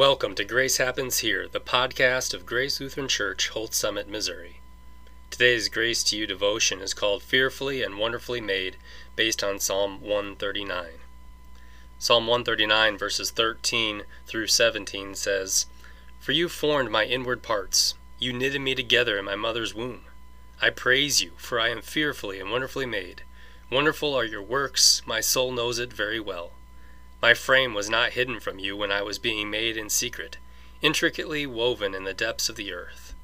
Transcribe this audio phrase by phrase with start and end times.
[0.00, 4.60] Welcome to Grace Happens Here, the podcast of Grace Lutheran Church, Holts Summit, Missouri.
[5.28, 8.78] Today's Grace to You devotion is called Fearfully and Wonderfully Made,
[9.14, 10.86] based on Psalm 139.
[11.98, 15.66] Psalm 139, verses 13 through 17 says,
[16.18, 20.06] For you formed my inward parts, you knitted me together in my mother's womb.
[20.62, 23.20] I praise you, for I am fearfully and wonderfully made.
[23.70, 26.52] Wonderful are your works, my soul knows it very well.
[27.22, 30.38] My frame was not hidden from you when I was being made in secret,
[30.80, 33.14] intricately woven in the depths of the earth.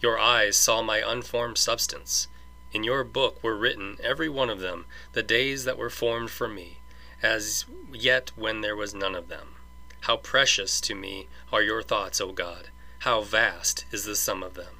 [0.00, 2.28] Your eyes saw my unformed substance.
[2.72, 6.46] In your book were written, every one of them, the days that were formed for
[6.46, 6.78] me,
[7.20, 9.56] as yet when there was none of them.
[10.02, 12.68] How precious to me are your thoughts, O God!
[13.00, 14.76] How vast is the sum of them!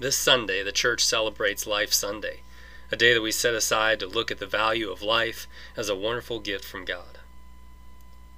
[0.00, 2.40] This Sunday, the church celebrates Life Sunday
[2.90, 5.96] a day that we set aside to look at the value of life as a
[5.96, 7.18] wonderful gift from God.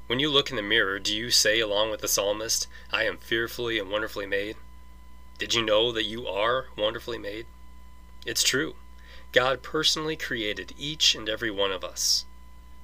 [0.07, 3.19] When you look in the mirror, do you say, along with the psalmist, I am
[3.19, 4.57] fearfully and wonderfully made?
[5.39, 7.47] Did you know that you are wonderfully made?
[8.25, 8.77] It's true.
[9.33, 12.25] God personally created each and every one of us.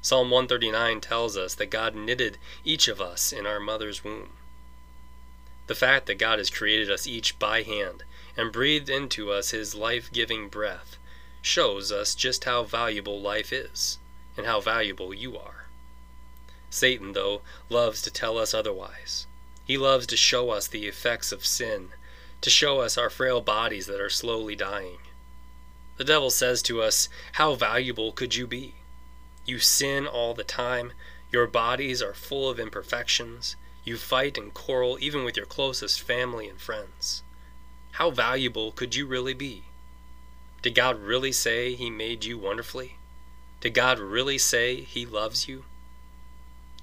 [0.02, 4.30] Psalm 139 tells us that God knitted each of us in our mother's womb.
[5.68, 8.02] The fact that God has created us each by hand
[8.36, 10.96] and breathed into us his life giving breath
[11.42, 13.98] shows us just how valuable life is,
[14.36, 15.66] and how valuable you are.
[16.70, 19.26] Satan, though, loves to tell us otherwise.
[19.64, 21.90] He loves to show us the effects of sin,
[22.40, 24.98] to show us our frail bodies that are slowly dying.
[25.98, 28.74] The devil says to us, How valuable could you be?
[29.44, 30.92] You sin all the time,
[31.30, 36.48] your bodies are full of imperfections, you fight and quarrel even with your closest family
[36.48, 37.22] and friends.
[37.92, 39.64] How valuable could you really be?
[40.62, 42.94] Did God really say He made you wonderfully?
[43.60, 45.64] Did God really say He loves you?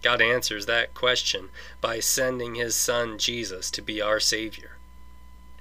[0.01, 1.49] God answers that question
[1.79, 4.79] by sending His Son Jesus to be our Savior.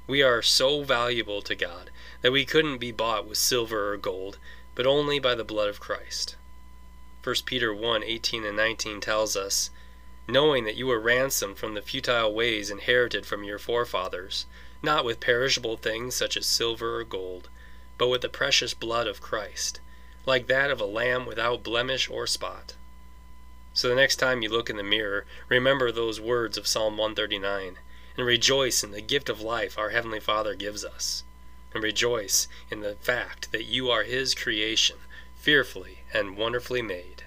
[0.09, 1.91] We are so valuable to God
[2.23, 4.39] that we couldn't be bought with silver or gold,
[4.75, 6.35] but only by the blood of Christ.
[7.23, 9.71] 1 Peter 1 18 and 19 tells us,
[10.27, 14.47] Knowing that you were ransomed from the futile ways inherited from your forefathers,
[14.83, 17.49] not with perishable things such as silver or gold
[17.99, 19.81] but with the precious blood of Christ,
[20.25, 22.75] like that of a lamb without blemish or spot.
[23.75, 27.77] So the next time you look in the mirror, remember those words of Psalm 139,
[28.17, 31.23] and rejoice in the gift of life our Heavenly Father gives us,
[31.75, 34.97] and rejoice in the fact that you are His creation,
[35.37, 37.25] fearfully and wonderfully made.